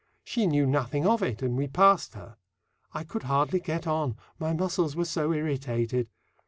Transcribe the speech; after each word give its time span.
She 0.23 0.47
knew 0.47 0.65
nothing 0.65 1.05
of 1.05 1.21
it, 1.21 1.43
and 1.43 1.55
we 1.55 1.67
passed 1.67 2.15
her. 2.15 2.37
I 2.91 3.03
could 3.03 3.21
hardly 3.21 3.59
get 3.59 3.85
on: 3.85 4.17
my 4.39 4.51
muscles 4.51 4.95
were 4.95 5.05
so 5.05 5.31
irritated. 5.31 6.07